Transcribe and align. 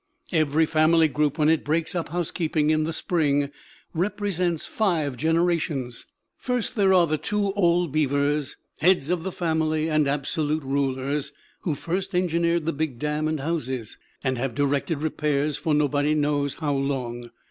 Every 0.31 0.65
family 0.65 1.07
group 1.07 1.37
when 1.37 1.47
it 1.47 1.63
breaks 1.63 1.93
up 1.93 2.09
housekeeping 2.09 2.71
in 2.71 2.85
the 2.85 2.91
spring 2.91 3.51
represents 3.93 4.65
five 4.65 5.15
generations. 5.15 6.07
First, 6.39 6.75
there 6.75 6.91
are 6.91 7.05
the 7.05 7.19
two 7.19 7.53
old 7.53 7.91
beavers, 7.91 8.55
heads 8.79 9.11
of 9.11 9.21
the 9.21 9.31
family 9.31 9.91
and 9.91 10.07
absolute 10.07 10.63
rulers, 10.63 11.33
who 11.59 11.75
first 11.75 12.15
engineered 12.15 12.65
the 12.65 12.73
big 12.73 12.97
dam 12.97 13.27
and 13.27 13.41
houses, 13.41 13.99
and 14.23 14.39
have 14.39 14.55
directed 14.55 15.03
repairs 15.03 15.57
for 15.57 15.75
nobody 15.75 16.15
knows 16.15 16.55
how 16.55 16.73
long. 16.73 17.29